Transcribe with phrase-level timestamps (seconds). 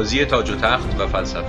[0.00, 1.42] بازی تاج و تخت و فلسفه.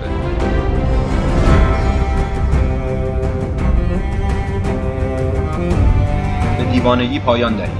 [6.57, 7.71] به دیوانگی پایان دهید.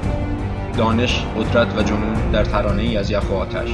[0.77, 3.69] دانش، قدرت و جنون در ترانه ای از یخ و آتش.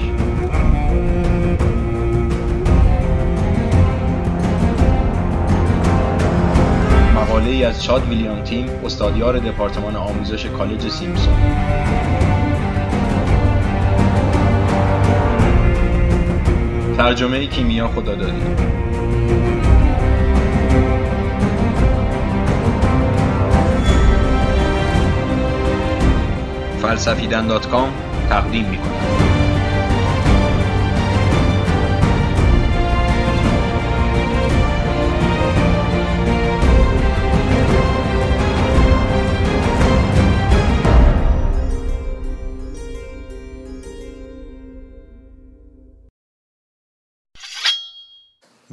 [7.16, 11.34] مقاله ای از چاد ویلیام تیم استادیار دپارتمان آموزش کالج سیمسون.
[16.97, 18.41] ترجمه کیمیا خدادادی.
[26.81, 27.89] فلسفیدن دات کام
[28.29, 28.79] تقدیم می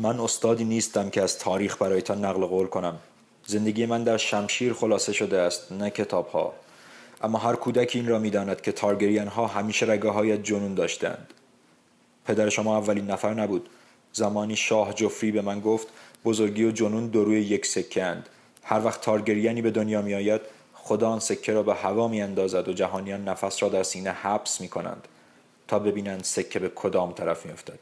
[0.05, 2.99] من استادی نیستم که از تاریخ برایتان نقل قول کنم.
[3.47, 6.53] زندگی من در شمشیر خلاصه شده است نه کتاب ها
[7.23, 11.35] اما هر کودکی این را می‌داند که تارگریان ها همیشه رگه های جنون داشتند.
[12.25, 13.69] پدر شما اولین نفر نبود.
[14.13, 15.89] زمانی شاه جفری به من گفت
[16.25, 18.29] بزرگی و جنون دو روی یک سکه اند.
[18.63, 20.41] هر وقت تارگریانی به دنیا می آید
[20.75, 24.61] خدا آن سکه را به هوا می اندازد و جهانیان نفس را در سینه حبس
[24.61, 25.09] می کنند
[25.69, 27.79] تا ببینند سکه به کدام طرف می افتد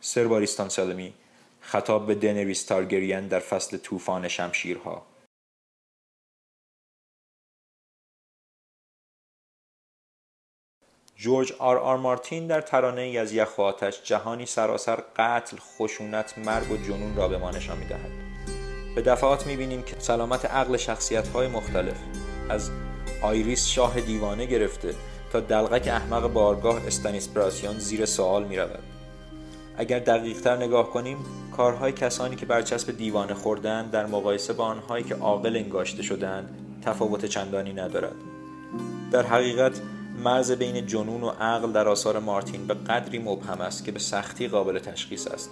[0.00, 1.12] سر باریستان سلمی
[1.60, 5.06] خطاب به دنریس تارگریان در فصل طوفان شمشیرها
[11.16, 16.70] جورج آر آر مارتین در ترانه ای از یخ آتش جهانی سراسر قتل، خشونت، مرگ
[16.70, 18.10] و جنون را به ما نشان می‌دهد.
[18.94, 21.96] به دفعات می‌بینیم که سلامت عقل شخصیت های مختلف
[22.50, 22.70] از
[23.22, 24.94] آیریس شاه دیوانه گرفته
[25.32, 28.89] تا دلغک احمق بارگاه استانیس براسیان زیر سوال می رود.
[29.80, 31.16] اگر دقیقتر نگاه کنیم
[31.56, 36.48] کارهای کسانی که برچسب دیوانه خوردن در مقایسه با آنهایی که عاقل انگاشته شدند
[36.82, 38.14] تفاوت چندانی ندارد.
[39.12, 39.80] در حقیقت
[40.24, 44.48] مرز بین جنون و عقل در آثار مارتین به قدری مبهم است که به سختی
[44.48, 45.50] قابل تشخیص است.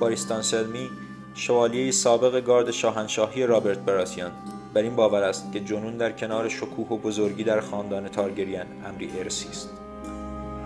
[0.00, 0.90] باریستان سلمی
[1.34, 4.30] شوالیه سابق گارد شاهنشاهی رابرت براسیان
[4.74, 9.10] بر این باور است که جنون در کنار شکوه و بزرگی در خاندان تارگریان امری
[9.18, 9.81] ارسی است.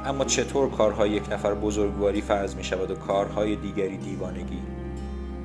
[0.06, 4.62] اما چطور کارهای یک نفر بزرگواری فرض می شود و کارهای دیگری دیوانگی؟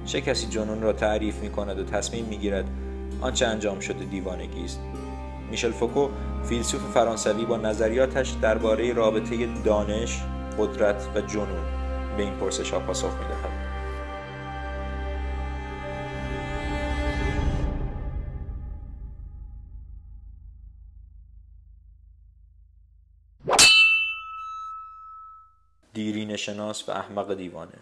[0.06, 2.66] چه کسی جنون را تعریف می کند و تصمیم می گیرد
[3.22, 4.80] آنچه انجام شده دیوانگی است؟
[5.52, 6.10] میشل فوکو
[6.44, 10.22] فیلسوف فرانسوی با نظریاتش درباره رابطه دانش
[10.60, 11.66] قدرت و جنون
[12.18, 13.51] به این پرسش ها پاسخ می
[26.02, 27.80] دیرین شناس و احمق دیوانه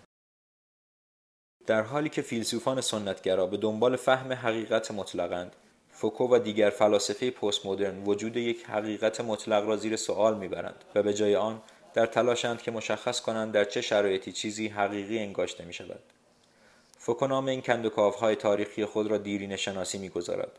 [1.65, 5.55] در حالی که فیلسوفان سنتگرا به دنبال فهم حقیقت مطلقند
[5.91, 11.03] فوکو و دیگر فلاسفه پست مدرن وجود یک حقیقت مطلق را زیر سوال می‌برند و
[11.03, 11.61] به جای آن
[11.93, 16.03] در تلاشند که مشخص کنند در چه شرایطی چیزی حقیقی انگاشته می شود.
[16.97, 20.51] فوکو نام این کندوکاوهای تاریخی خود را دیرین شناسی می‌گذارد.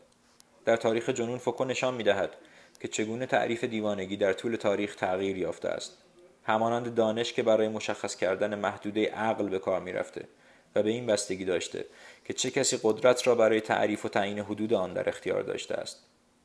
[0.65, 2.35] در تاریخ جنون فوکو نشان می دهد
[2.79, 5.97] که چگونه تعریف دیوانگی در طول تاریخ تغییر یافته است.
[6.51, 10.27] همانند دانش که برای مشخص کردن محدوده عقل به کار می رفته
[10.75, 11.85] و به این بستگی داشته
[12.25, 15.99] که چه کسی قدرت را برای تعریف و تعیین حدود آن در اختیار داشته است.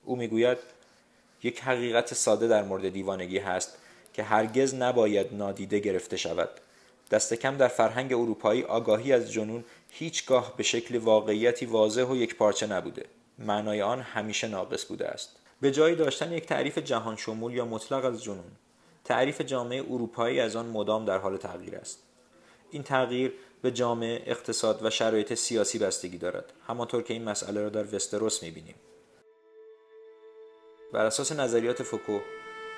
[0.04, 0.58] او می‌گوید
[1.42, 3.78] یک حقیقت ساده در مورد دیوانگی هست
[4.12, 6.48] که هرگز نباید نادیده گرفته شود.
[7.10, 12.36] دست کم در فرهنگ اروپایی آگاهی از جنون هیچگاه به شکل واقعیتی واضح و یک
[12.36, 13.04] پارچه نبوده.
[13.38, 15.36] معنای آن همیشه ناقص بوده است.
[15.60, 18.50] به جای داشتن یک تعریف جهان شمول یا مطلق از جنون
[19.06, 22.02] تعریف جامعه اروپایی از آن مدام در حال تغییر است.
[22.70, 26.52] این تغییر به جامعه اقتصاد و شرایط سیاسی بستگی دارد.
[26.66, 28.74] همانطور که این مسئله را در وستروس می‌بینیم.
[30.92, 32.18] بر اساس نظریات فوکو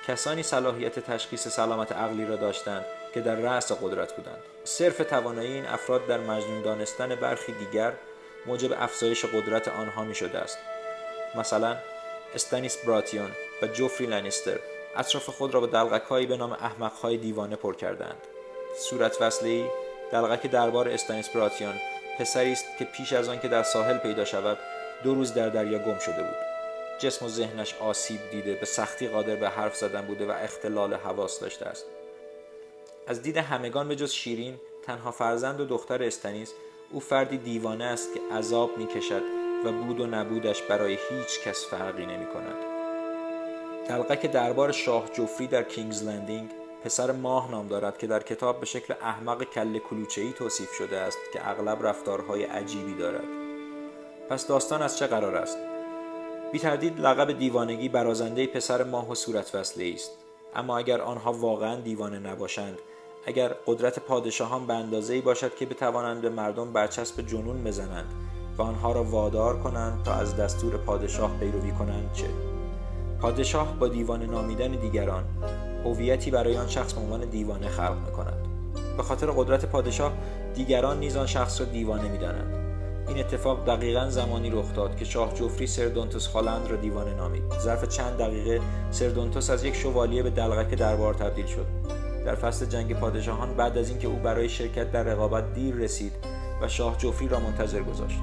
[0.07, 4.41] کسانی صلاحیت تشخیص سلامت عقلی را داشتند که در رأس قدرت بودند.
[4.63, 7.93] صرف توانایی این افراد در مجنون دانستن برخی دیگر
[8.45, 10.57] موجب افزایش قدرت آنها می شده است.
[11.35, 11.77] مثلا
[12.35, 13.31] استانیس براتیون
[13.61, 14.59] و جوفری لنیستر
[14.95, 18.21] اطراف خود را به دلغکهایی به نام احمقهای دیوانه پر کردند.
[18.77, 19.65] صورت وصلی
[20.11, 21.75] دلغک دربار استانیس براتیان
[22.19, 24.57] پسری است که پیش از آن که در ساحل پیدا شود
[25.03, 26.35] دو روز در دریا گم شده بود.
[26.99, 31.39] جسم و ذهنش آسیب دیده به سختی قادر به حرف زدن بوده و اختلال حواس
[31.39, 31.85] داشته است.
[33.07, 36.53] از دید همگان به جز شیرین تنها فرزند و دختر استنیس
[36.91, 39.23] او فردی دیوانه است که عذاب می کشد
[39.65, 42.68] و بود و نبودش برای هیچ کس فرقی نمی کند.
[43.89, 46.49] دلقک دربار شاه جوفری در کینگز لندینگ
[46.83, 51.17] پسر ماه نام دارد که در کتاب به شکل احمق کله کلوچه‌ای توصیف شده است
[51.33, 53.23] که اغلب رفتارهای عجیبی دارد.
[54.29, 55.57] پس داستان از چه قرار است؟
[56.51, 60.11] بی تردید لقب دیوانگی برازنده پسر ماه و صورت وصله است.
[60.55, 62.79] اما اگر آنها واقعا دیوانه نباشند
[63.25, 68.13] اگر قدرت پادشاهان به اندازه باشد که بتوانند به مردم برچسب جنون بزنند
[68.57, 72.48] و آنها را وادار کنند تا از دستور پادشاه پیروی کنند چه؟
[73.21, 75.23] پادشاه با دیوانه نامیدن دیگران
[75.85, 78.47] هویتی برای آن شخص به عنوان دیوانه خلق می کند
[78.97, 80.13] به خاطر قدرت پادشاه
[80.55, 82.59] دیگران نیز آن شخص را دیوانه می‌دانند.
[83.07, 87.43] این اتفاق دقیقا زمانی رخ داد که شاه جوفری سردونتوس خالند را دیوانه نامید.
[87.59, 88.61] ظرف چند دقیقه
[88.91, 91.65] سردونتوس از یک شوالیه به دلغک دربار تبدیل شد.
[92.25, 96.11] در فصل جنگ پادشاهان بعد از اینکه او برای شرکت در رقابت دیر رسید
[96.61, 98.19] و شاه جوفری را منتظر گذاشت.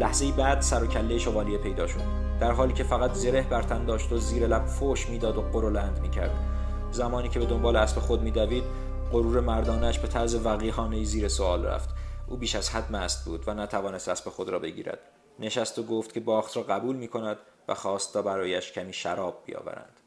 [0.00, 2.25] لحظه بعد سر و کله شوالیه پیدا شد.
[2.40, 5.98] در حالی که فقط زره بر تن داشت و زیر لب فوش می‌داد و قرولند
[5.98, 6.30] می‌کرد.
[6.90, 8.64] زمانی که به دنبال اسب خود میدوید
[9.12, 11.88] غرور مردانش به طرز وقیحانه زیر سوال رفت.
[12.28, 14.98] او بیش از حد مست بود و نتوانست اسب خود را بگیرد.
[15.38, 17.36] نشست و گفت که باخت را قبول می کند
[17.68, 20.00] و خواست تا برایش کمی شراب بیاورند.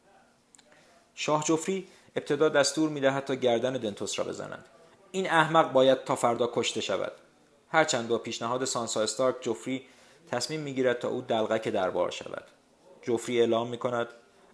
[1.16, 4.66] شاه جفری ابتدا دستور می دهد تا گردن دنتوس را بزنند
[5.12, 7.12] این احمق باید تا فردا کشته شود.
[7.70, 9.82] هرچند با پیشنهاد سانسا استارک جفری
[10.32, 12.44] تصمیم می‌گیرد تا او دلغک دربار شود.
[13.02, 14.08] جفری اعلام می کند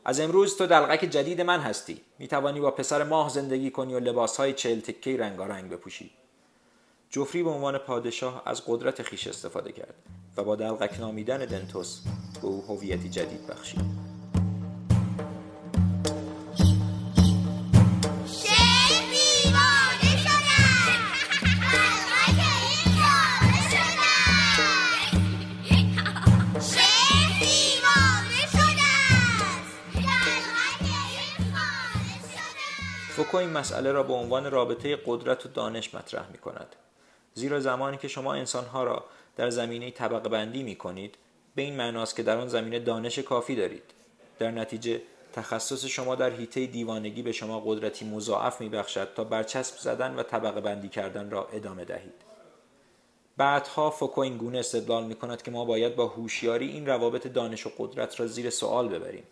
[0.06, 2.02] از امروز تو دلغک جدید من هستی.
[2.20, 6.12] می توانی با پسر ماه زندگی کنی و لباس های چهل تکه رنگارنگ بپوشی.
[7.10, 9.96] جفری به عنوان پادشاه از قدرت خیش استفاده کرد
[10.38, 12.02] و با دلغک نامیدن دنتوس
[12.42, 14.15] به او هویتی جدید بخشید.
[33.36, 36.76] فوکو این مسئله را به عنوان رابطه قدرت و دانش مطرح می کند.
[37.34, 39.06] زیرا زمانی که شما انسانها را
[39.36, 41.16] در زمینه طبقه بندی می کنید
[41.56, 43.84] به این معناست که در آن زمینه دانش کافی دارید.
[44.40, 45.02] در نتیجه
[45.34, 50.24] تخصص شما در حیطه دیوانگی به شما قدرتی مضاعف می بخشد تا برچسب زدن و
[50.24, 52.22] طبقه بندی کردن را ادامه دهید.
[53.38, 57.68] بعدها فوکو این گونه استدلال می کند که ما باید با هوشیاری این روابط دانش
[57.68, 59.24] و قدرت را زیر سوال ببریم.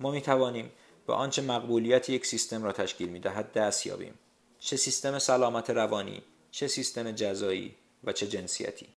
[0.00, 0.70] ما می توانیم
[1.06, 4.14] به آنچه مقبولیت یک سیستم را تشکیل می دهد دست یابیم.
[4.58, 8.88] چه سیستم سلامت روانی چه سیستم جزایی و چه جنسیتی.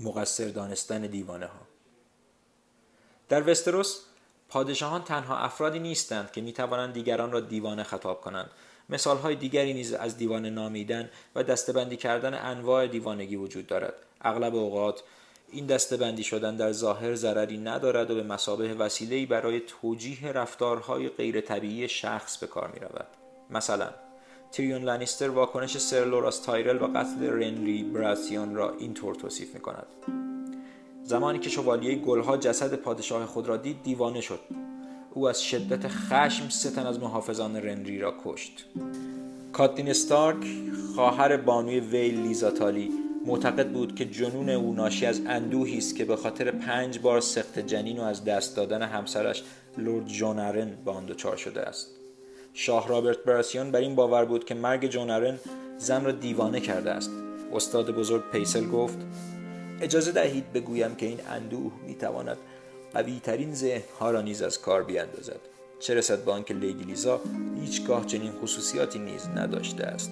[0.00, 1.60] مقصر دانستن دیوانه ها
[3.28, 4.00] در وستروس
[4.48, 8.50] پادشاهان تنها افرادی نیستند که می توانند دیگران را دیوانه خطاب کنند.
[8.88, 13.94] مثال های دیگری نیز از دیوانه نامیدن و دستبندی کردن انواع دیوانگی وجود دارد.
[14.20, 15.02] اغلب اوقات
[15.52, 21.40] این دستبندی شدن در ظاهر ضرری ندارد و به مسابه وسیله‌ای برای توجیه رفتارهای غیر
[21.40, 23.06] طبیعی شخص به کار می رود.
[23.50, 23.88] مثلا
[24.52, 29.86] تیریون لانیستر واکنش سر لوراس تایرل و قتل رنری براسیون را اینطور توصیف می کند.
[31.02, 34.40] زمانی که شوالیه گلها جسد پادشاه خود را دید دیوانه شد
[35.14, 38.66] او از شدت خشم ستن از محافظان رنری را کشت
[39.52, 40.46] کاتلین استارک
[40.94, 42.90] خواهر بانوی ویل لیزا تالی
[43.26, 47.58] معتقد بود که جنون او ناشی از اندوهی است که به خاطر پنج بار سقط
[47.58, 49.42] جنین و از دست دادن همسرش
[49.78, 51.88] لورد جان ارن به آن دچار شده است.
[52.54, 55.38] شاه رابرت براتیون بر این باور بود که مرگ جان ارن
[55.78, 57.10] زن را دیوانه کرده است.
[57.52, 58.98] استاد بزرگ پایسل گفت
[59.80, 62.38] اجازه دهید بگویم که این اندوه می‌تواند
[62.94, 65.40] قوی ترین ذهن ها را نیز از کار بیاندازد.
[65.80, 67.20] چه رسد به آنکه لیدی لیزا
[67.60, 70.10] هیچگاه چنین خصوصیاتی نیز نداشته است.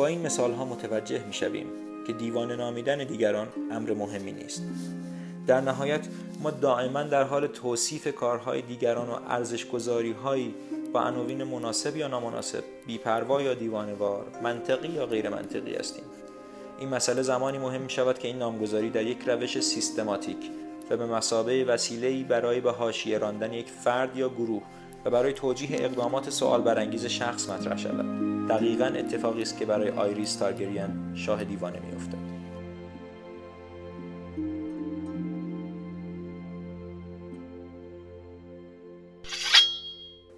[0.00, 1.66] با این مثال ها متوجه می شویم
[2.06, 4.62] که دیوانه نامیدن دیگران امر مهمی نیست.
[5.46, 6.00] در نهایت
[6.42, 10.54] ما دائما در حال توصیف کارهای دیگران و ارزش گذاری هایی
[10.92, 16.04] با عناوین مناسب یا نامناسب بیپروا یا دیوانوار منطقی یا غیر منطقی هستیم.
[16.78, 20.50] این مسئله زمانی مهم می شود که این نامگذاری در یک روش سیستماتیک
[20.90, 24.62] و به مسابه وسیله‌ای برای به حاشیه راندن یک فرد یا گروه
[25.04, 28.06] و برای توجیه اقدامات سوال برانگیز شخص مطرح شود.
[28.48, 32.30] دقیقا اتفاقی است که برای آیریس تارگریان شاه دیوانه میافتد.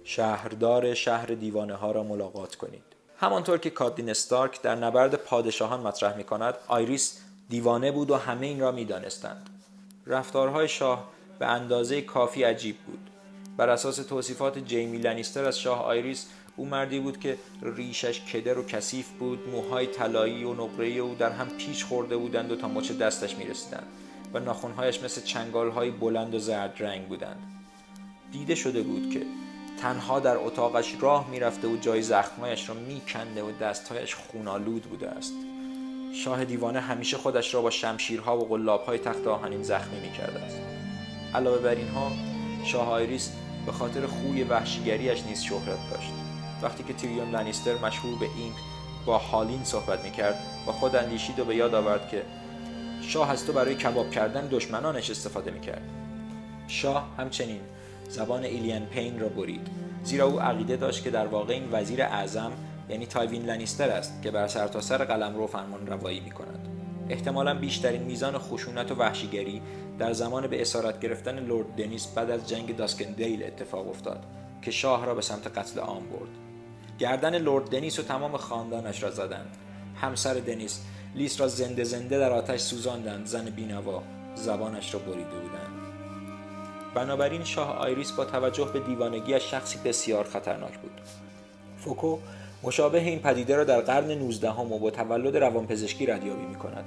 [0.03, 2.83] شهردار شهر دیوانه ها را ملاقات کنید.
[3.17, 8.45] همانطور که کادین استارک در نبرد پادشاهان مطرح می کند آیریس دیوانه بود و همه
[8.45, 9.49] این را می دانستند.
[10.07, 13.09] رفتارهای شاه به اندازه کافی عجیب بود.
[13.57, 18.63] بر اساس توصیفات جیمی لنیستر از شاه آیریس او مردی بود که ریشش کدر و
[18.63, 22.91] کثیف بود موهای طلایی و نقره او در هم پیچ خورده بودند و تا مچ
[22.91, 23.87] دستش می رسیدند
[24.33, 27.39] و ناخونهایش مثل چنگال های بلند و زرد رنگ بودند.
[28.31, 29.21] دیده شده بود که
[29.81, 35.33] تنها در اتاقش راه می‌رفته و جای زخمایش را میکنده و دستهایش خونالود بوده است.
[36.13, 40.57] شاه دیوانه همیشه خودش را با شمشیرها و قلابهای تخت آهنین زخمی می‌کرده است.
[41.35, 42.11] علاوه بر اینها
[42.65, 43.31] شاه آیریس
[43.65, 46.11] به خاطر خوی وحشیگریش نیز شهرت داشت.
[46.61, 48.53] وقتی که تیریون لنیستر مشهور به این
[49.05, 52.23] با هالین صحبت می‌کرد با خود اندیشید و به یاد آورد که
[53.01, 55.81] شاه از تو برای کباب کردن دشمنانش استفاده می‌کرد.
[56.67, 57.61] شاه همچنین
[58.09, 59.67] زبان ایلیان پین را برید.
[60.03, 62.51] زیرا او عقیده داشت که در واقع این وزیر اعظم
[62.89, 66.72] یعنی تایوین لنیستر است که بر سرتاسر سر قلم رو فرمان روایی می کند.
[67.09, 69.61] احتمالا بیشترین میزان خشونت و وحشیگری
[69.99, 74.25] در زمان به اسارت گرفتن لورد دنیس بعد از جنگ داسکندیل اتفاق افتاد
[74.61, 76.29] که شاه را به سمت قتل عام برد.
[76.99, 79.57] گردن لورد دنیس و تمام خاندانش را زدند.
[79.95, 80.81] همسر دنیس
[81.15, 83.25] لیس را زنده زنده در آتش سوزاندند.
[83.25, 84.03] زن بینوا
[84.35, 85.83] زبانش را بریده بودند.
[86.95, 91.01] بنابراین شاه آیریس با توجه به دیوانگیش شخصی بسیار خطرناک بود.
[91.77, 92.17] فوکو
[92.63, 96.85] مشابه این پدیده را در قرن 19 هم و با تولد روانپزشکی ردیابی می کند.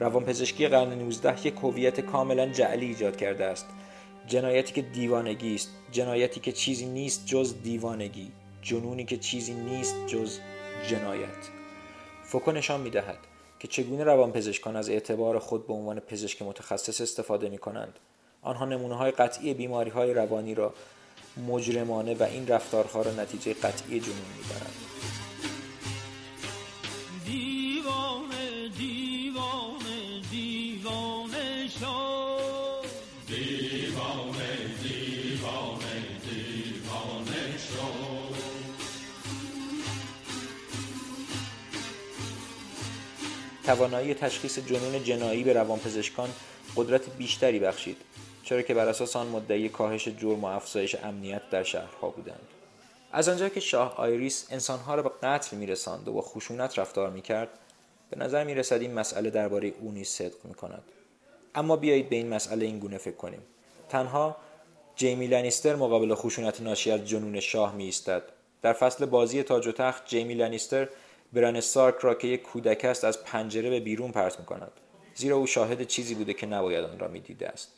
[0.00, 3.66] روانپزشکی قرن 19 یک هویت کاملا جعلی ایجاد کرده است.
[4.26, 10.38] جنایتی که دیوانگی است، جنایتی که چیزی نیست جز دیوانگی، جنونی که چیزی نیست جز
[10.88, 11.28] جنایت.
[12.24, 13.18] فوکو نشان می دهد
[13.58, 17.98] که چگونه روانپزشکان از اعتبار خود به عنوان پزشک متخصص استفاده می کنند.
[18.42, 20.74] آنها نمونه های قطعی بیماری های روانی را
[21.48, 24.93] مجرمانه و این رفتارها را نتیجه قطعی جنون می
[43.66, 46.28] توانایی تشخیص جنون جنایی به روانپزشکان
[46.76, 47.96] قدرت بیشتری بخشید
[48.42, 52.48] چرا که بر اساس آن مدعی کاهش جرم و افزایش امنیت در شهرها بودند.
[53.12, 57.48] از آنجا که شاه آیریس انسانها را به قتل میرساند و با خشونت رفتار می‌کرد
[58.10, 60.82] به نظر می‌رسد این مسئله درباره او نیز صدق می‌کند.
[61.54, 63.42] اما بیایید به این مسئله این گونه فکر کنیم.
[63.88, 64.36] تنها
[64.96, 67.92] جیمی لنیستر مقابل خشونت ناشی از جنون شاه می
[68.62, 70.88] در فصل بازی تاج و تخت جیمی لنیستر
[71.34, 74.72] بران استارک را که یک کودک است از پنجره به بیرون پرت می کند
[75.14, 77.72] زیرا او شاهد چیزی بوده که نباید آن را می‌دیده است.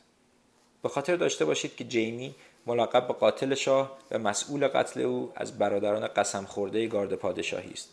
[0.83, 2.35] به خاطر داشته باشید که جیمی
[2.65, 7.89] ملقب به قاتل شاه و مسئول قتل او از برادران قسم خورده گارد پادشاهی است.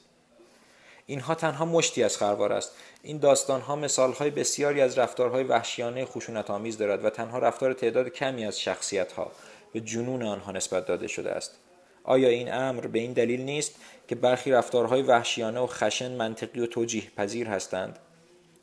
[1.07, 2.73] اینها تنها مشتی از خروار است.
[3.03, 8.47] این داستانها مثالهای بسیاری از رفتارهای وحشیانه خشونت آمیز دارد و تنها رفتار تعداد کمی
[8.47, 9.33] از شخصیتها
[9.73, 11.59] به جنون آنها نسبت داده شده است.
[12.05, 13.75] آیا این امر به این دلیل نیست
[14.09, 17.99] که برخی رفتارهای وحشیانه و خشن منطقی و توجیه پذیر هستند؟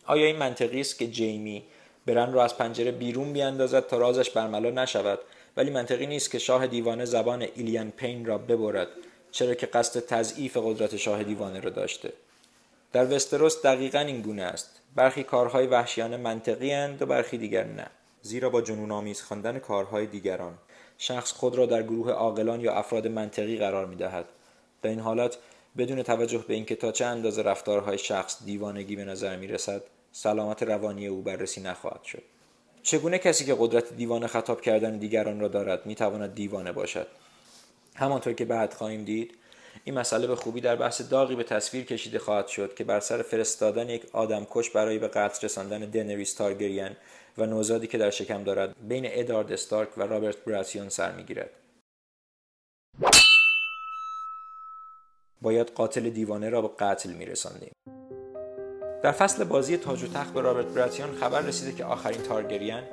[0.05, 1.63] آیا این منطقی است که جیمی
[2.05, 5.19] برن را از پنجره بیرون بیاندازد تا رازش برملا نشود؟
[5.57, 8.87] ولی منطقی نیست که شاه دیوانه زبان ایلیان پین را ببرد
[9.31, 12.13] چرا که قصد تضعیف قدرت شاه دیوانه را داشته.
[12.93, 14.81] در وستروس دقیقا این گونه است.
[14.95, 17.87] برخی کارهای وحشیانه منطقی اند و برخی دیگر نه.
[18.21, 20.57] زیرا با جنون آمیز خواندن کارهای دیگران.
[21.03, 24.25] شخص خود را در گروه عاقلان یا افراد منطقی قرار می دهد
[24.81, 25.37] در این حالت
[25.77, 30.63] بدون توجه به اینکه تا چه اندازه رفتارهای شخص دیوانگی به نظر می رسد سلامت
[30.63, 32.23] روانی او بررسی نخواهد شد.
[32.83, 37.07] چگونه کسی که قدرت دیوانه خطاب کردن دیگران را دارد می تواند دیوانه باشد؟
[37.95, 39.37] همانطور که بعد خواهیم دید
[39.83, 43.21] این مسئله به خوبی در بحث داغی به تصویر کشیده خواهد شد که بر سر
[43.21, 46.95] فرستادن یک آدم کش برای به قتل رساندن دنریس تارگریان
[47.37, 51.49] و نوزادی که در شکم دارد بین ادارد استارک و رابرت براسیون سر می‌گیرد.
[55.41, 57.71] باید قاتل دیوانه را به قتل میرساندیم.
[59.03, 62.83] در فصل بازی تاج و تخت به رابرت براتیون خبر رسیده که آخرین تارگرین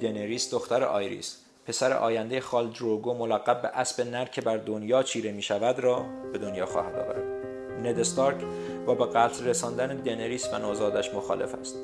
[0.00, 1.36] دنریس دختر آیریس.
[1.66, 6.06] پسر آینده خال دروگو ملقب به اسب نر که بر دنیا چیره می شود را
[6.32, 7.22] به دنیا خواهد آورد.
[7.86, 8.44] ند استارک
[8.86, 11.76] با به قتل رساندن دنریس و نوزادش مخالف است.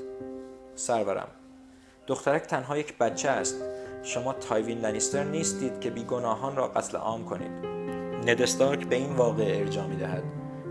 [0.75, 1.29] سرورم.
[2.07, 3.57] دخترک تنها یک بچه است.
[4.03, 7.77] شما تایوین لنیستر نیستید که بیگناهان را قتل عام کنید.
[8.27, 10.23] ند استارک به این واقعه ارجاع می دهد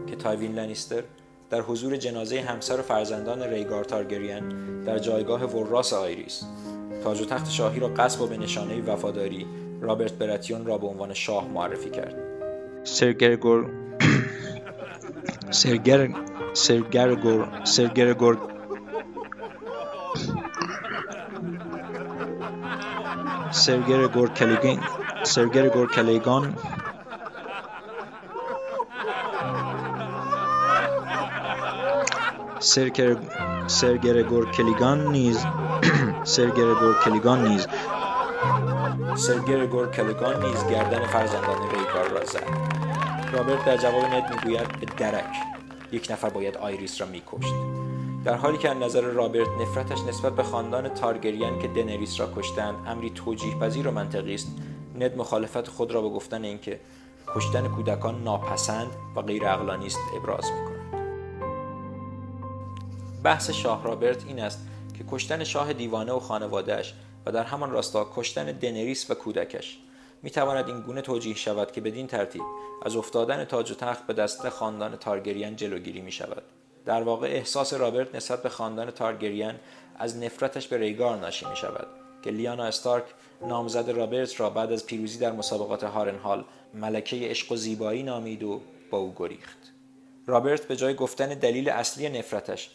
[0.07, 1.03] که تایوین لنیستر
[1.49, 4.49] در حضور جنازه همسر و فرزندان ریگار تارگریان
[4.83, 6.43] در جایگاه وراس آیریس
[7.03, 9.45] تاج و تخت شاهی را غصب و به نشانه وفاداری
[9.81, 12.15] رابرت براتیون را به عنوان شاه معرفی کرد.
[12.83, 13.69] سرگرگور
[15.49, 16.09] سرگر
[16.53, 18.54] سرگرگور سرگرگور
[23.55, 24.79] سرگرگور کلیگان
[25.23, 26.55] سرگرگور کلیگان
[33.67, 35.45] سرگرگور کلیگان نیز
[36.35, 37.67] سرگرگور کلیگان نیز
[39.17, 42.43] سر گرگور کلگان نیز گردن فرزندان ریگار را زد.
[43.33, 45.35] رابرت در جواب ند می‌گوید به درک.
[45.91, 47.53] یک نفر باید آیریس را میکشت.
[48.25, 52.75] در حالی که از نظر رابرت نفرتش نسبت به خاندان تارگریان که دنریس را کشتند
[52.87, 54.47] امری توجیه پذیر و منطقی است
[54.99, 56.79] ند مخالفت خود را به گفتن اینکه
[57.27, 61.05] کشتن کودکان ناپسند و غیر اقلانی است ابراز می‌کند.
[63.23, 64.67] بحث شاه رابرت این است
[64.97, 66.93] که کشتن شاه دیوانه و خانوادهش
[67.25, 69.79] و در همان راستا کشتن دنریس و کودکش.
[70.23, 72.43] می تواند این گونه توجیه شود که بدین ترتیب
[72.85, 76.43] از افتادن تاج و تخت به دست خاندان تارگریان جلوگیری می شود
[76.85, 79.55] در واقع احساس رابرت نسبت به خاندان تارگریان
[79.99, 81.87] از نفرتش به ریگار ناشی می شود
[82.21, 83.03] که لیانا استارک
[83.41, 88.61] نامزد رابرت را بعد از پیروزی در مسابقات هارنهال ملکه عشق و زیبایی نامید و
[88.91, 89.57] با او گریخت.
[90.27, 92.69] رابرت به جای گفتن دلیل اصلی نفرتش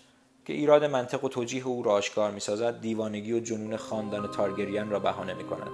[0.45, 4.99] که ایراد منطق و توجیه او را آشکار می‌سازد دیوانگی و جنون خاندان تارگریان را
[4.99, 5.71] بهانه می کند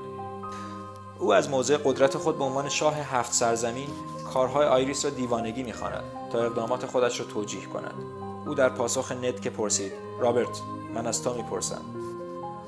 [1.19, 3.89] او از موضع قدرت خود به عنوان شاه هفت سرزمین
[4.33, 8.26] کارهای آیریس را دیوانگی می‌خواند تا اقدامات خودش را توجیه کند.
[8.47, 10.61] او در پاسخ ند که پرسید رابرت
[10.95, 11.83] من از تو می‌پرسم.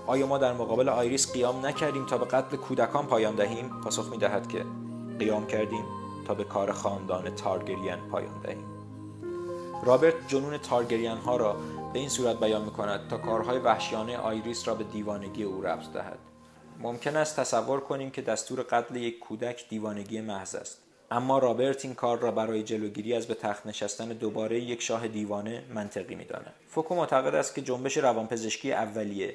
[0.06, 4.49] آیا ما در مقابل آیریس قیام نکردیم تا به قتل کودکان پایان دهیم؟ پاسخ می‌دهد
[4.49, 4.64] که
[5.18, 5.85] قیام کردیم
[6.26, 8.64] تا به کار خاندان تارگریان پایان دهیم.
[9.85, 11.56] رابرت جنون تارگریان ها را
[11.92, 15.92] به این صورت بیان می کند تا کارهای وحشیانه آیریس را به دیوانگی او ربط
[15.92, 16.18] دهد.
[16.78, 20.88] ممکن است تصور کنیم که دستور قتل یک کودک دیوانگی محض است.
[21.10, 25.62] اما رابرت این کار را برای جلوگیری از به تخت نشستن دوباره یک شاه دیوانه
[25.74, 26.54] منطقی می‌داند.
[26.70, 29.34] فوکو معتقد است که جنبش روانپزشکی اولیه.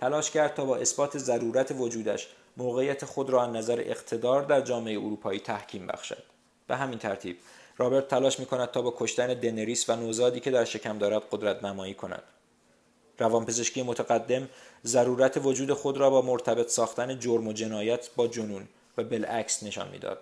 [0.00, 4.98] تلاش کرد تا با اثبات ضرورت وجودش موقعیت خود را از نظر اقتدار در جامعه
[4.98, 6.22] اروپایی تحکیم بخشد.
[6.66, 7.36] به همین ترتیب
[7.76, 11.64] رابرت تلاش می کند تا با کشتن دنریس و نوزادی که در شکم دارد قدرت
[11.64, 12.22] نمایی کند.
[13.18, 14.48] روانپزشکی متقدم
[14.84, 19.88] ضرورت وجود خود را با مرتبط ساختن جرم و جنایت با جنون و بالعکس نشان
[19.88, 20.18] می‌داد.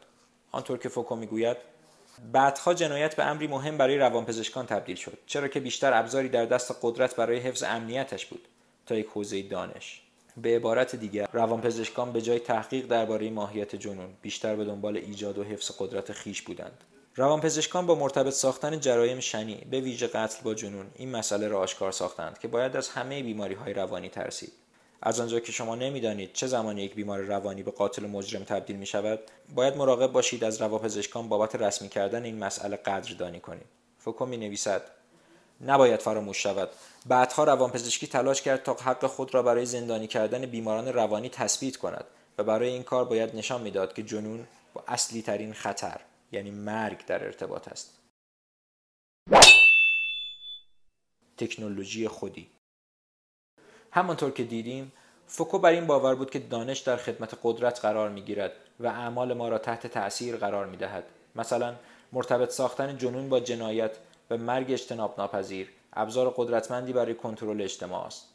[0.52, 1.56] آنطور که فوکو می‌گوید
[2.32, 6.78] بعدها جنایت به امری مهم برای روانپزشکان تبدیل شد چرا که بیشتر ابزاری در دست
[6.82, 8.48] قدرت برای حفظ امنیتش بود
[8.86, 10.02] تا یک حوزه دانش.
[10.36, 15.44] به عبارت دیگر روانپزشکان به جای تحقیق درباره ماهیت جنون بیشتر به دنبال ایجاد و
[15.44, 16.84] حفظ قدرت خیش بودند.
[17.16, 21.92] روانپزشکان با مرتبط ساختن جرایم شنی به ویژه قتل با جنون این مسئله را آشکار
[21.92, 24.52] ساختند که باید از همه بیماری های روانی ترسید.
[25.02, 28.86] از آنجا که شما نمی‌دانید چه زمانی یک بیمار روانی به قاتل مجرم تبدیل می
[28.86, 29.20] شود
[29.54, 33.66] باید مراقب باشید از روانپزشکان بابت رسمی کردن این مسئله قدردانی کنید.
[33.98, 34.82] فوکو می نویسد
[35.60, 36.68] نباید فراموش شود.
[37.06, 42.04] بعدها روانپزشکی تلاش کرد تا حق خود را برای زندانی کردن بیماران روانی تثبیت کند
[42.38, 46.00] و برای این کار باید نشان می‌داد که جنون با اصلی ترین خطر
[46.32, 47.98] یعنی مرگ در ارتباط است.
[51.36, 52.46] تکنولوژی خودی
[53.92, 54.92] همانطور که دیدیم
[55.26, 59.32] فوکو بر این باور بود که دانش در خدمت قدرت قرار می گیرد و اعمال
[59.32, 61.04] ما را تحت تأثیر قرار می دهد.
[61.36, 61.74] مثلا
[62.12, 63.96] مرتبط ساختن جنون با جنایت
[64.30, 68.28] و مرگ اجتناب ناپذیر ابزار قدرتمندی برای کنترل اجتماع است.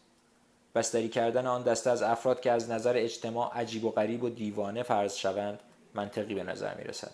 [0.76, 4.84] بستری کردن آن دسته از افراد که از نظر اجتماع عجیب و غریب و دیوانه
[4.84, 5.60] فرض شوند
[5.94, 7.12] منطقی به نظر می رسد.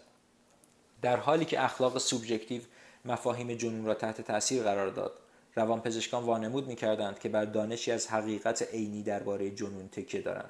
[1.02, 2.62] در حالی که اخلاق سوبژکتیو
[3.06, 5.14] مفاهیم جنون را تحت تاثیر قرار داد
[5.56, 10.50] روانپزشکان وانمود می‌کردند که بر دانشی از حقیقت عینی درباره جنون تکیه دارند.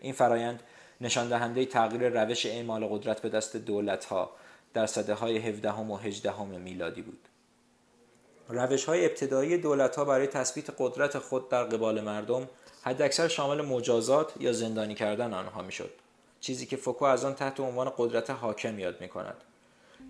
[0.00, 0.62] این فرایند
[1.00, 4.30] نشان دهنده تغییر روش اعمال قدرت به دست دولتها
[4.74, 7.28] در سده های 17 و 18 میلادی بود.
[8.48, 12.48] روش های ابتدایی دولت ها برای تثبیت قدرت خود در قبال مردم
[12.82, 15.90] حداکثر شامل مجازات یا زندانی کردن آنها می‌شد.
[16.40, 19.36] چیزی که فوکو از آن تحت عنوان قدرت حاکم یاد می کند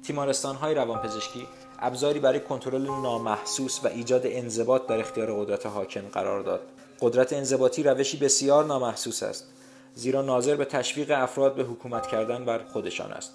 [0.03, 1.47] تیمارستان های روانپزشکی
[1.79, 6.61] ابزاری برای کنترل نامحسوس و ایجاد انضباط در اختیار قدرت حاکم قرار داد.
[7.01, 9.47] قدرت انضباطی روشی بسیار نامحسوس است
[9.95, 13.33] زیرا ناظر به تشویق افراد به حکومت کردن بر خودشان است.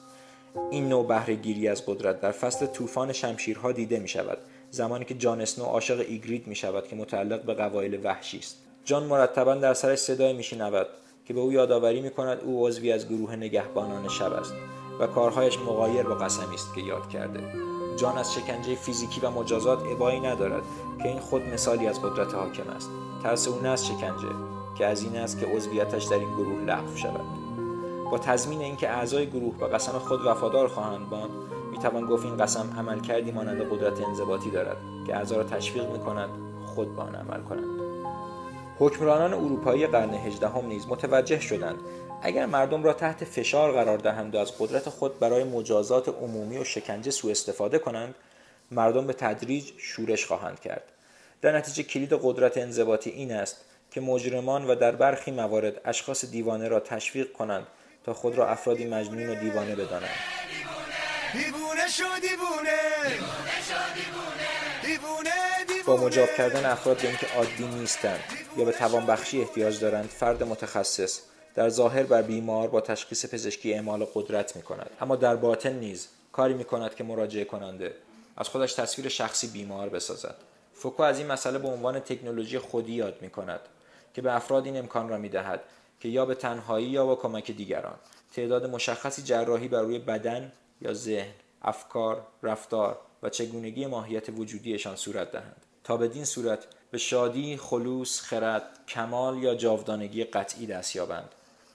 [0.72, 4.38] این نوع بهرهگیری از قدرت در فصل طوفان شمشیرها دیده می شود
[4.72, 8.58] زمانی که جان اسنو عاشق ایگرید می شود که متعلق به قبایل وحشی است.
[8.86, 10.44] جان مرتبا در سرش صدای می
[11.26, 14.54] که به او یادآوری می کند او عضوی از گروه نگهبانان شب است.
[15.02, 17.44] و کارهایش مغایر با قسمی است که یاد کرده
[17.98, 20.64] جان از شکنجه فیزیکی و مجازات ابایی ندارد
[20.98, 22.90] که این خود مثالی از قدرت حاکم است.
[23.24, 24.28] ترس او نه از شکنجه
[24.78, 27.26] که از این است که عضویتش در این گروه لغو شود.
[28.12, 31.30] با تضمین اینکه اعضای گروه به قسم خود وفادار خواهند باند
[31.72, 36.30] می‌توان گفت این قسم عمل کردی مانند قدرت انضباطی دارد که اعضا را تشویق می‌کنند
[36.66, 37.82] خود به آن عمل کنند.
[38.80, 41.80] حکمرانان اروپایی قرن هجدهم نیز متوجه شدند
[42.22, 46.64] اگر مردم را تحت فشار قرار دهند و از قدرت خود برای مجازات عمومی و
[46.64, 48.16] شکنجه سوء استفاده کنند
[48.72, 50.84] مردم به تدریج شورش خواهند کرد.
[51.42, 53.58] در نتیجه کلید قدرت انضباطی این است
[53.92, 57.68] که مجرمان و در برخی موارد اشخاص دیوانه را تشویق کنند
[58.04, 60.10] تا خود را افرادی مجنون و دیوانه بدانند.
[65.86, 68.20] با مجاب کردن افراد به اینکه عادی نیستند
[68.58, 71.20] یا به توانبخشی احتیاج دارند فرد متخصص
[71.56, 76.08] در ظاهر بر بیمار با تشخیص پزشکی اعمال قدرت می کند اما در باطن نیز
[76.32, 77.96] کاری می کند که مراجعه کننده
[78.38, 80.36] از خودش تصویر شخصی بیمار بسازد.
[80.74, 83.60] فوکو از این مسئله به عنوان تکنولوژی خودی یاد می کند
[84.14, 85.64] که به افراد این امکان را می دهد
[86.00, 87.96] که یا به تنهایی یا با کمک دیگران.
[88.34, 95.32] تعداد مشخصی جراحی بر روی بدن یا ذهن افکار رفتار و چگونگی ماهیت وجودیشان صورت
[95.32, 95.66] دهند.
[95.84, 96.60] تا بدین صورت
[96.92, 101.30] به شادی خلوص خرد کمال یا جاودانگی قطعی دست یابند.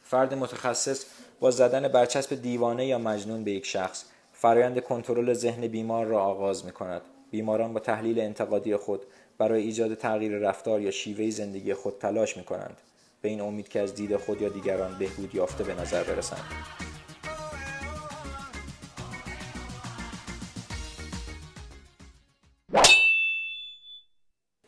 [0.08, 1.04] فرد متخصص
[1.40, 6.64] با زدن برچسب دیوانه یا مجنون به یک شخص فرایند کنترل ذهن بیمار را آغاز
[6.64, 9.06] می کند بیماران با تحلیل انتقادی خود
[9.38, 12.76] برای ایجاد تغییر رفتار یا شیوه زندگی خود تلاش می کنند
[13.22, 16.44] به این امید که از دید خود یا دیگران بهبود یافته به نظر برسند.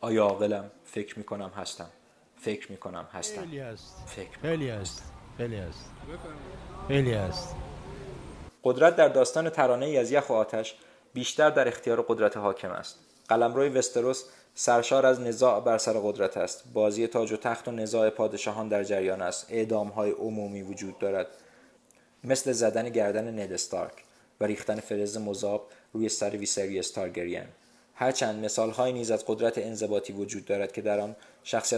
[0.01, 1.89] آیا عاقلم؟ فکر می کنم هستم.
[2.41, 3.47] فکر می کنم هستم
[4.05, 5.85] فکر خیلی است خیلی است
[6.87, 7.55] خیلی است
[8.63, 10.75] قدرت در داستان ترانه ای از یخ و آتش
[11.13, 12.99] بیشتر در اختیار قدرت حاکم است.
[13.29, 14.23] قلمروی وستروس
[14.55, 16.63] سرشار از نزاع بر سر قدرت است.
[16.73, 19.45] بازی تاج و تخت و نزاع پادشاهان در جریان است.
[19.49, 21.27] اعدام های عمومی وجود دارد.
[22.23, 24.03] مثل زدن گردن ند استارک
[24.41, 27.47] و ریختن فلز مذاب روی سر ویسری استارگریان
[27.95, 31.15] هرچند مثالهایی نیز از قدرت انضباطی وجود دارد که در آن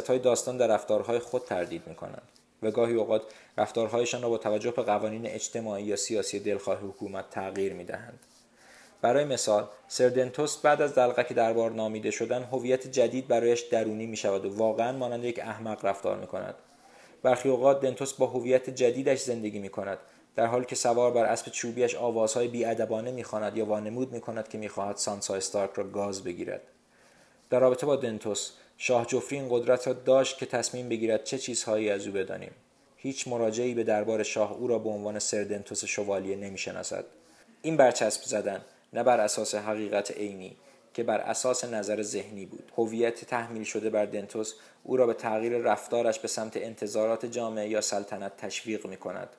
[0.07, 2.40] های داستان در رفتارهای خود تردید می‌کنند.
[2.61, 3.21] و گاهی اوقات
[3.57, 8.19] رفتارهایشان را با توجه به قوانین اجتماعی یا سیاسی دلخواه حکومت تغییر می‌دهند.
[9.01, 14.45] برای مثال سردنتوس بعد از دلقک دربار نامیده شدن هویت جدید برایش درونی می شود
[14.45, 16.55] و واقعا مانند یک احمق رفتار می کند
[17.23, 19.97] برخی اوقات دنتوس با هویت جدیدش زندگی می کند
[20.35, 24.95] در حالی که سوار بر اسب چوبیش آوازهای بیادبانه می‌خواند یا وانمود می‌کند که می‌خواهد
[24.95, 26.61] سانسا استارک را گاز بگیرد.
[27.49, 28.51] در رابطه با دنتوس
[28.83, 32.51] شاه جفری این قدرت را داشت که تصمیم بگیرد چه چیزهایی از او بدانیم.
[32.97, 37.05] هیچ مراجعی به دربار شاه او را به عنوان سردنتوس شوالیه نمی‌شناسد.
[37.61, 38.61] این برچسب زدن
[38.93, 40.57] نه بر اساس حقیقت عینی
[40.93, 42.71] که بر اساس نظر ذهنی بود.
[42.77, 47.81] هویت تحمیل شده بر دنتوس او را به تغییر رفتارش به سمت انتظارات جامعه یا
[47.81, 49.29] سلطنت تشویق می کند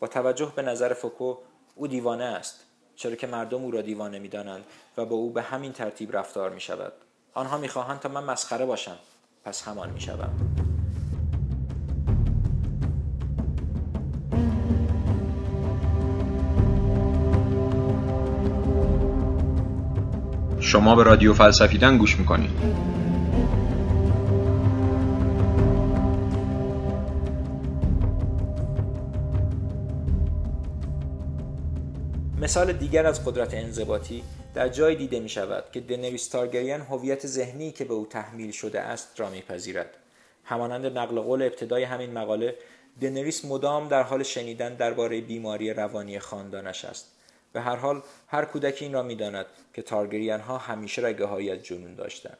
[0.00, 1.36] با توجه به نظر فوکو
[1.74, 2.60] او دیوانه است
[2.96, 4.64] چرا که مردم او را دیوانه می دانند
[4.96, 6.92] و با او به همین ترتیب رفتار می شود
[7.34, 8.96] آنها می خواهند تا من مسخره باشم
[9.44, 10.30] پس همان می شود.
[20.60, 22.50] شما به رادیو فلسفیدن گوش می‌کنید
[32.40, 34.22] مثال دیگر از قدرت انضباطی
[34.54, 38.80] در جای دیده می شود که دنویس تارگریان هویت ذهنی که به او تحمیل شده
[38.80, 39.96] است را میپذیرد.
[40.44, 42.54] همانند نقل قول ابتدای همین مقاله
[43.00, 47.06] دنریس مدام در حال شنیدن درباره بیماری روانی خاندانش است
[47.52, 51.94] به هر حال هر کودکی این را می‌داند که تارگریان ها همیشه رگه از جنون
[51.94, 52.38] داشتند.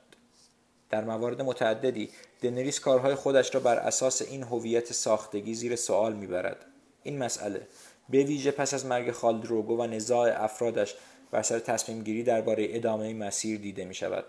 [0.90, 2.10] در موارد متعددی
[2.42, 6.64] دنریس کارهای خودش را بر اساس این هویت ساختگی زیر سوال می‌برد.
[7.02, 7.66] این مسئله
[8.08, 10.94] به ویژه پس از مرگ خالدروگو و نزاع افرادش
[11.30, 14.24] بر سر تصمیم گیری درباره ادامه مسیر دیده می شود.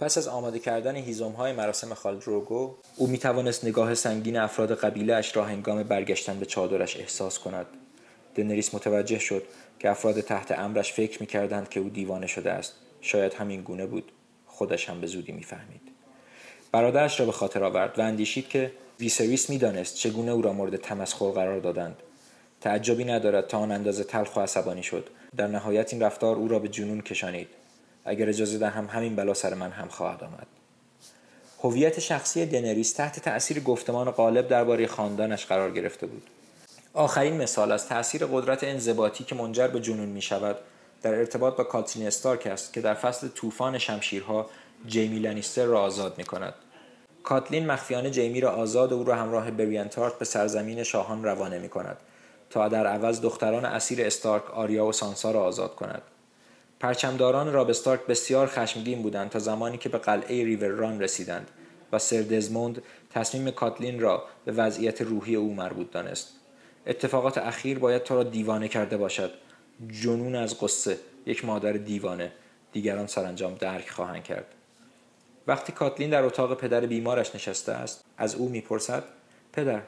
[0.00, 5.14] پس از آماده کردن هیزم های مراسم خالدروگو او می توانست نگاه سنگین افراد قبیله
[5.14, 7.66] اش را هنگام برگشتن به چادرش احساس کند.
[8.34, 9.42] دنریس متوجه شد
[9.78, 12.74] که افراد تحت امرش فکر می کردند که او دیوانه شده است.
[13.00, 14.12] شاید همین گونه بود.
[14.46, 15.80] خودش هم به زودی می‌فهمید.
[16.72, 21.30] برادرش را به خاطر آورد و اندیشید که ویسریس می‌دانست چگونه او را مورد تمسخر
[21.30, 21.96] قرار دادند
[22.60, 26.58] تعجبی ندارد تا آن اندازه تلخ و عصبانی شد در نهایت این رفتار او را
[26.58, 27.48] به جنون کشانید.
[28.04, 30.46] اگر اجازه دهم همین بلا سر من هم خواهد آمد.
[31.62, 36.30] هویت شخصی دنریس تحت تأثیر گفتمان غالب درباره خاندانش قرار گرفته بود.
[36.94, 40.56] آخرین مثال از تأثیر قدرت انضباطی که منجر به جنون می شود
[41.02, 44.50] در ارتباط با کاتلین استارک است که در فصل طوفان شمشیرها
[44.86, 46.54] جیمی لنیستر را آزاد می کند.
[47.22, 51.68] کاتلین مخفیانه جیمی را آزاد و او را همراه بریانتارت به سرزمین شاهان روانه می
[51.68, 51.96] کند
[52.56, 56.02] تا در عوض دختران اسیر استارک آریا و سانسا را آزاد کند.
[56.80, 61.50] پرچمداران راب استارک بسیار خشمگین بودند تا زمانی که به قلعه ریورران رسیدند
[61.92, 66.28] و سر دزموند تصمیم کاتلین را به وضعیت روحی او مربوط دانست.
[66.86, 69.30] اتفاقات اخیر باید تو را دیوانه کرده باشد.
[70.02, 72.32] جنون از قصه یک مادر دیوانه.
[72.72, 74.46] دیگران سرانجام درک خواهند کرد.
[75.46, 79.04] وقتی کاتلین در اتاق پدر بیمارش نشسته است از او می‌پرسد
[79.52, 79.82] پدر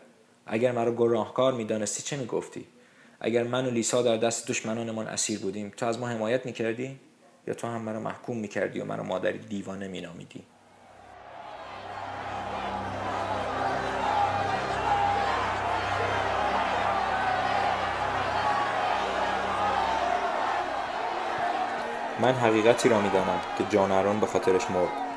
[0.51, 2.65] اگر مرا گناهکار می‌دانستی چه می‌گفتی؟
[3.21, 7.01] اگر من و لیسا در دست دشمنانمان اسیر بودیم تو از ما حمایت می‌کردی؟
[7.47, 10.43] یا تو هم مرا محکوم می‌کردی و مرا مادری دیوانه مینامیدی؟
[22.21, 25.08] من حقیقتی را می‌دانم که جان به خاطرش مرد.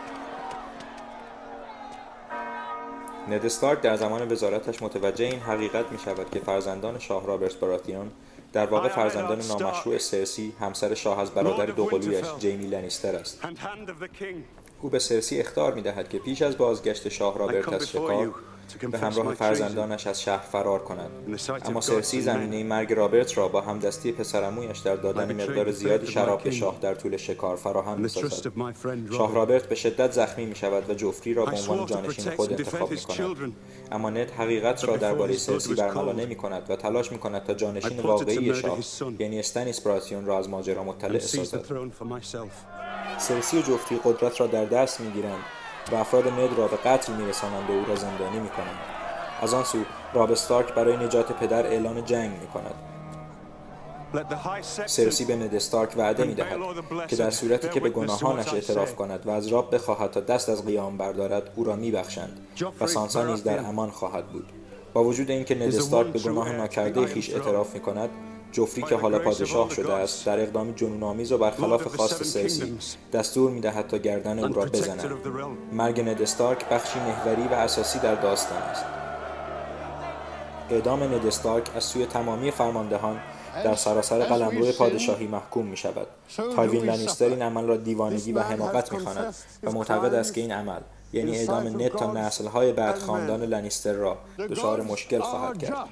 [3.32, 8.12] ند استارک در زمان وزارتش متوجه این حقیقت می شود که فرزندان شاه رابرت براتیون
[8.54, 13.40] در واقع فرزندان نامشروع سرسی همسر شاه از برادر دوقلویش جیمی لنیستر است.
[14.82, 18.34] او به سرسی اختار می دهد که پیش از بازگشت شاه رابرت از شکار
[18.92, 21.12] به همراه فرزندانش از شهر فرار کنند
[21.66, 26.52] اما سرسی زمینه مرگ رابرت را با همدستی پسرمویش در دادن مقدار زیادی شراب به
[26.52, 28.52] شاه در طول شکار فراهم می‌سازد.
[29.12, 32.92] شاه رابرت به شدت زخمی می شود و جوفری را به عنوان جانشین خود انتخاب
[32.92, 33.54] می کند
[33.92, 38.00] اما نت حقیقت را درباره سرسی برملا نمی کند و تلاش می کند تا جانشین
[38.00, 38.78] واقعی شاه
[39.20, 41.66] یعنی استنیس براتیون را از ماجرا مطلع سازد.
[43.18, 45.44] سرسی و جفتی قدرت را در دست می گیرند
[45.92, 48.80] و افراد ند را به قتل میرسانند و او را زندانی می‌کنند.
[49.42, 49.78] از آن سو
[50.14, 52.76] راب استارک برای نجات پدر اعلان جنگ می‌کند.
[54.86, 56.58] سرسی به ند استارک وعده می‌دهد
[57.08, 60.66] که در صورتی که به گناهانش اعتراف کند و از راب بخواهد تا دست از
[60.66, 62.48] قیام بردارد او را میبخشند
[62.82, 64.46] و سانسا نیز در امان خواهد بود.
[64.94, 68.10] با وجود اینکه ند استارک به گناه ناکرده خیش اعتراف می‌کند
[68.52, 72.78] جفری که حالا پادشاه شده است در اقدامی جنونآمیز و برخلاف خواست سرسی
[73.14, 75.14] دستور می‌دهد تا گردن او را بزند.
[75.74, 78.86] مرگ ند استارک بخشی محوری و اساسی در داستان است.
[80.70, 83.20] اعدام ند استارک از سوی تمامی فرماندهان
[83.64, 86.08] در سراسر قلمرو پادشاهی محکوم می شود
[86.56, 90.52] تایوین لنیستر این عمل را دیوانگی و حماقت می خواند و معتقد است که این
[90.52, 90.80] عمل
[91.14, 94.18] یعنی اعدام ند تا نسلهای بعد خاندان لنیستر را
[94.50, 95.90] دچار مشکل خواهد کرد.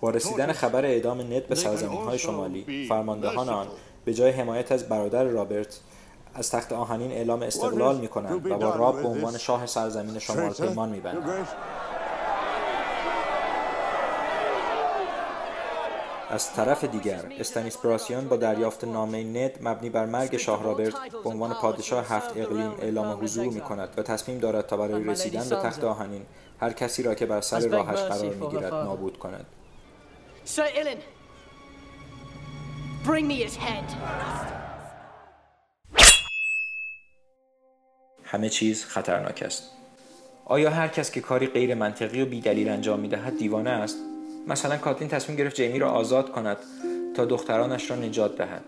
[0.00, 3.66] با رسیدن خبر اعدام ند به سرزمین های شمالی فرماندهان آن
[4.04, 5.80] به جای حمایت از برادر رابرت
[6.34, 10.52] از تخت آهنین اعلام استقلال می کنند و با راب به عنوان شاه سرزمین شمال
[10.52, 11.48] پیمان می بندند.
[16.30, 21.30] از طرف دیگر استانیس براسیان با دریافت نامه ند مبنی بر مرگ شاه رابرت به
[21.30, 25.56] عنوان پادشاه هفت اقلیم اعلام حضور می کند و تصمیم دارد تا برای رسیدن به
[25.56, 26.22] تخت آهنین
[26.60, 29.46] هر کسی را که بر سر راهش قرار می گیرد نابود کند.
[38.24, 39.70] همه چیز خطرناک است.
[40.44, 43.96] آیا هر کس که کاری غیر منطقی و بیدلیل انجام می دهد دیوانه است؟
[44.48, 46.56] مثلا کاتلین تصمیم گرفت جیمی را آزاد کند
[47.16, 48.64] تا دخترانش را نجات دهد.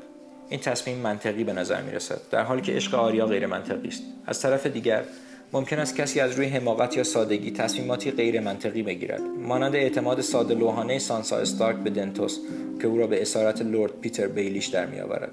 [0.49, 4.03] این تصمیم منطقی به نظر می رسد در حالی که عشق آریا غیر منطقی است.
[4.27, 5.05] از طرف دیگر
[5.55, 9.21] ممکن است کسی از روی حماقت یا سادگی تصمیماتی غیر منطقی بگیرد.
[9.21, 12.39] مانند اعتماد ساده لوحانه سانسا استارک به دنتوس
[12.81, 15.33] که او را به اسارت لورد پیتر بیلیش در میآورد.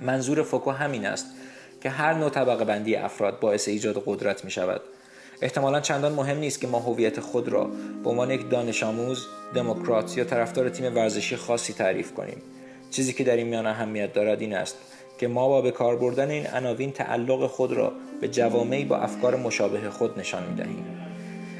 [0.00, 1.26] منظور فوکو همین است
[1.80, 4.80] که هر نوع طبقه بندی افراد باعث ایجاد قدرت می شود
[5.42, 7.70] احتمالا چندان مهم نیست که ما هویت خود را
[8.04, 12.42] به عنوان یک دانش آموز، دموکرات یا طرفدار تیم ورزشی خاصی تعریف کنیم.
[12.90, 14.76] چیزی که در این میان اهمیت دارد این است
[15.18, 19.36] که ما با به کار بردن این عناوین تعلق خود را به جوامعی با افکار
[19.36, 20.84] مشابه خود نشان می دهیم.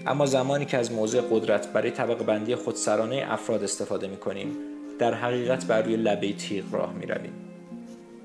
[0.07, 4.57] اما زمانی که از موضع قدرت برای طبقه بندی خودسرانه افراد استفاده می کنیم
[4.99, 7.33] در حقیقت بر روی لبه تیغ راه می رویم.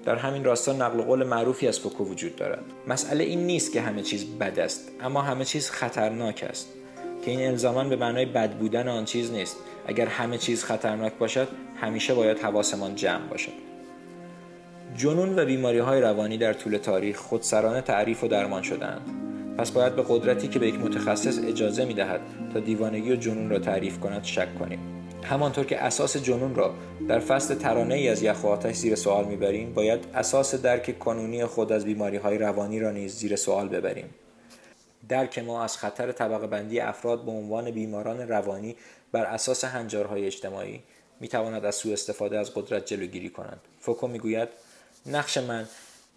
[0.05, 4.01] در همین راستا نقل قول معروفی از فوکو وجود دارد مسئله این نیست که همه
[4.01, 6.67] چیز بد است اما همه چیز خطرناک است
[7.25, 11.47] که این الزاما به معنای بد بودن آن چیز نیست اگر همه چیز خطرناک باشد
[11.81, 13.70] همیشه باید حواسمان جمع باشد
[14.95, 19.01] جنون و بیماری های روانی در طول تاریخ خودسرانه تعریف و درمان شدهاند.
[19.57, 22.21] پس باید به قدرتی که به یک متخصص اجازه می دهد
[22.53, 24.79] تا دیوانگی و جنون را تعریف کند شک کنیم.
[25.23, 26.73] همانطور که اساس جنون را
[27.07, 31.71] در فصل ترانه ای از یخ و زیر سوال می‌بریم باید اساس درک کنونی خود
[31.71, 34.09] از بیماری های روانی را نیز زیر سوال ببریم.
[35.09, 38.75] درک ما از خطر طبقه بندی افراد به عنوان بیماران روانی
[39.11, 40.79] بر اساس هنجارهای اجتماعی
[41.19, 43.59] می‌تواند از سوء استفاده از قدرت جلوگیری کند.
[43.79, 44.49] فوکو می‌گوید
[45.05, 45.67] نقش من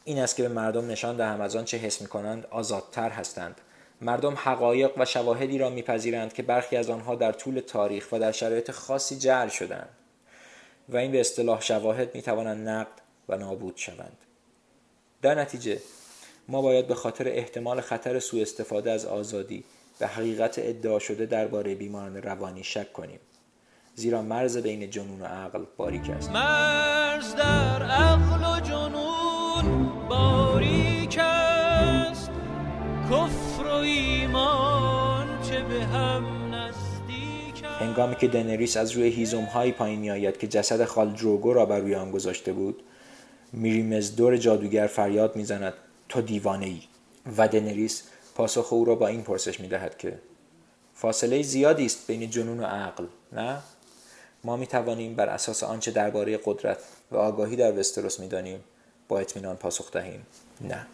[0.04, 3.60] این است که به مردم نشان دهم از آن چه حس می‌کنند آزادتر هستند.
[4.00, 8.32] مردم حقایق و شواهدی را میپذیرند که برخی از آنها در طول تاریخ و در
[8.32, 9.88] شرایط خاصی جعل شدند
[10.88, 14.16] و این به اصطلاح شواهد می‌توانند نقد و نابود شوند.
[15.22, 15.80] در نتیجه
[16.48, 19.64] ما باید به خاطر احتمال خطر سوء استفاده از آزادی
[19.98, 23.20] به حقیقت ادعا شده درباره بیماران روانی شک کنیم.
[23.94, 26.30] زیرا مرز بین جنون و عقل باریک است.
[26.30, 32.30] مرز در عقل و جنون باریک است.
[33.10, 40.00] کفر و ایمان چه به هم نزدیک هنگامی که دنریس از روی هیزم هایی پایین
[40.00, 42.82] می آید که جسد خال دروگو را بر روی آن گذاشته بود
[43.52, 45.72] میریمز دور جادوگر فریاد می‌زند
[46.08, 46.82] تو دیوانه ای
[47.36, 48.02] و دنریس
[48.34, 50.18] پاسخ او را با این پرسش می دهد که
[50.94, 53.58] فاصله زیادی است بین جنون و عقل نه؟
[54.44, 56.78] ما می توانیم بر اساس آنچه درباره قدرت
[57.10, 58.64] و آگاهی در وستروس می دانیم
[59.08, 60.26] با اطمینان پاسخ دهیم.
[60.60, 60.86] نه.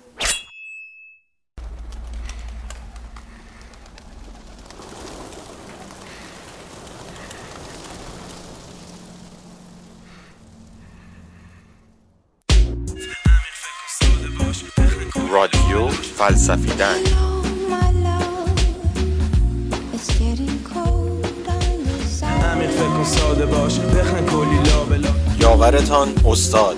[15.33, 17.20] رادیو فلسفیدن.
[25.71, 26.77] یاورتان استاد.